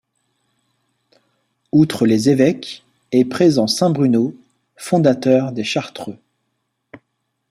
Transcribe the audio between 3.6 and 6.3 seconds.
Saint Bruno, fondateur des Chartreux.